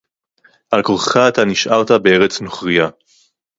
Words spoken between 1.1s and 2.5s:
אַתָּה נִשְׁאַרְתָּ בְּאֶרֶץ